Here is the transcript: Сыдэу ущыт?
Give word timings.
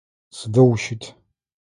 Сыдэу 0.37 0.67
ущыт? 0.73 1.03